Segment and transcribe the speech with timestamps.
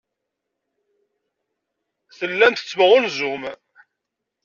[2.17, 3.43] Tellam tettemɣanzum.